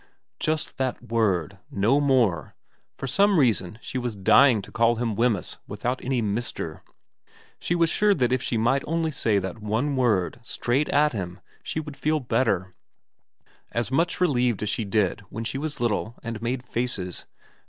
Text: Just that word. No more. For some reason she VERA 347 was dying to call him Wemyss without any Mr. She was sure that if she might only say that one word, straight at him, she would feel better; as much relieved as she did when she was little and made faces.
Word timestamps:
Just 0.39 0.79
that 0.79 1.11
word. 1.11 1.59
No 1.69 2.01
more. 2.01 2.55
For 2.97 3.05
some 3.05 3.37
reason 3.37 3.77
she 3.83 3.99
VERA 3.99 4.09
347 4.13 4.19
was 4.19 4.25
dying 4.39 4.61
to 4.63 4.71
call 4.71 4.95
him 4.95 5.15
Wemyss 5.15 5.57
without 5.67 6.03
any 6.03 6.23
Mr. 6.23 6.81
She 7.59 7.75
was 7.75 7.91
sure 7.91 8.15
that 8.15 8.31
if 8.31 8.41
she 8.41 8.57
might 8.57 8.81
only 8.87 9.11
say 9.11 9.37
that 9.37 9.59
one 9.61 9.95
word, 9.95 10.39
straight 10.41 10.89
at 10.89 11.13
him, 11.13 11.39
she 11.61 11.79
would 11.79 11.95
feel 11.95 12.19
better; 12.19 12.73
as 13.73 13.91
much 13.91 14.19
relieved 14.19 14.63
as 14.63 14.69
she 14.69 14.85
did 14.85 15.19
when 15.29 15.43
she 15.43 15.59
was 15.59 15.79
little 15.79 16.15
and 16.23 16.41
made 16.41 16.65
faces. 16.65 17.27